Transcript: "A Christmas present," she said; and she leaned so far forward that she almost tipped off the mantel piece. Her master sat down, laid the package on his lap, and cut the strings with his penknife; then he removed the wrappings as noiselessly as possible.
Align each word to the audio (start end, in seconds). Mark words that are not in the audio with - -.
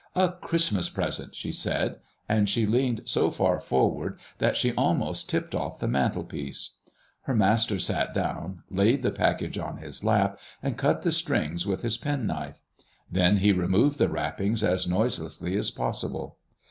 "A 0.15 0.31
Christmas 0.31 0.89
present," 0.89 1.35
she 1.35 1.51
said; 1.51 1.97
and 2.27 2.49
she 2.49 2.65
leaned 2.65 3.01
so 3.05 3.29
far 3.29 3.59
forward 3.59 4.17
that 4.39 4.57
she 4.57 4.73
almost 4.73 5.29
tipped 5.29 5.53
off 5.53 5.77
the 5.77 5.87
mantel 5.87 6.23
piece. 6.23 6.77
Her 7.21 7.35
master 7.35 7.77
sat 7.77 8.11
down, 8.11 8.63
laid 8.71 9.03
the 9.03 9.11
package 9.11 9.59
on 9.59 9.77
his 9.77 10.03
lap, 10.03 10.39
and 10.63 10.75
cut 10.75 11.03
the 11.03 11.11
strings 11.11 11.67
with 11.67 11.83
his 11.83 11.97
penknife; 11.97 12.63
then 13.11 13.37
he 13.37 13.51
removed 13.51 13.99
the 13.99 14.09
wrappings 14.09 14.63
as 14.63 14.87
noiselessly 14.87 15.55
as 15.55 15.69
possible. 15.69 16.39